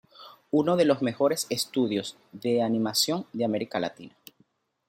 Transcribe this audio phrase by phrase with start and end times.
[0.49, 4.15] Uno de los mejores estudios de animación de America Latina.